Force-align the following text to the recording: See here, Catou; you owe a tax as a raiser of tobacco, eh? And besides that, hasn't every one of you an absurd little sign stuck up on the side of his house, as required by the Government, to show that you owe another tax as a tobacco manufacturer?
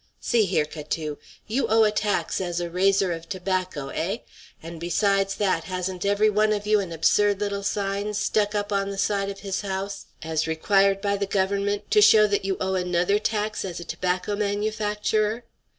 See 0.19 0.45
here, 0.45 0.65
Catou; 0.65 1.17
you 1.45 1.67
owe 1.67 1.83
a 1.83 1.91
tax 1.91 2.41
as 2.41 2.59
a 2.59 2.71
raiser 2.71 3.11
of 3.11 3.29
tobacco, 3.29 3.89
eh? 3.89 4.17
And 4.63 4.79
besides 4.79 5.35
that, 5.35 5.65
hasn't 5.65 6.05
every 6.07 6.27
one 6.27 6.53
of 6.53 6.65
you 6.65 6.79
an 6.79 6.91
absurd 6.91 7.39
little 7.39 7.61
sign 7.61 8.15
stuck 8.15 8.55
up 8.55 8.71
on 8.73 8.89
the 8.89 8.97
side 8.97 9.29
of 9.29 9.41
his 9.41 9.61
house, 9.61 10.07
as 10.23 10.47
required 10.47 11.01
by 11.01 11.17
the 11.17 11.27
Government, 11.27 11.91
to 11.91 12.01
show 12.01 12.25
that 12.25 12.45
you 12.45 12.57
owe 12.59 12.73
another 12.73 13.19
tax 13.19 13.63
as 13.63 13.79
a 13.79 13.83
tobacco 13.83 14.35
manufacturer? 14.35 15.43